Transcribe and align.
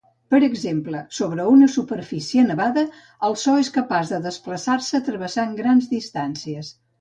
Per 0.33 0.37
exemple, 0.45 1.01
sobre 1.17 1.43
una 1.49 1.67
superfície 1.73 2.45
nevada, 2.45 2.85
el 3.29 3.37
so 3.43 3.53
és 3.65 3.69
capaç 3.77 4.15
de 4.15 4.21
desplaçar-se 4.25 5.03
travessant 5.11 5.55
grans 5.61 5.93
distàncies. 5.95 6.75